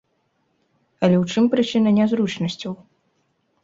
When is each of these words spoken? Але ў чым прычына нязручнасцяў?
Але 1.05 1.15
ў 1.21 1.25
чым 1.37 1.43
прычына 1.53 1.89
нязручнасцяў? 2.01 2.71